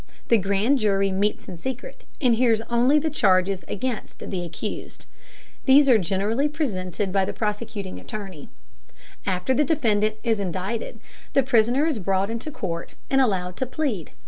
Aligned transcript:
The 0.29 0.37
grand 0.39 0.79
jury 0.79 1.11
meets 1.11 1.47
in 1.47 1.57
secret, 1.57 2.05
and 2.19 2.33
hears 2.33 2.59
only 2.71 2.97
the 2.97 3.11
charges 3.11 3.63
against 3.67 4.31
the 4.31 4.43
accused. 4.43 5.05
These 5.65 5.87
are 5.87 5.99
generally 5.99 6.47
presented 6.49 7.13
by 7.13 7.23
the 7.23 7.33
prosecuting 7.33 7.99
attorney. 7.99 8.49
After 9.27 9.53
the 9.53 9.63
defendant 9.63 10.15
is 10.23 10.39
indicted, 10.39 10.99
the 11.33 11.43
prisoner 11.43 11.85
is 11.85 11.99
brought 11.99 12.31
into 12.31 12.49
court 12.49 12.93
and 13.11 13.21
allowed 13.21 13.55
to 13.57 13.67
plead. 13.67 14.09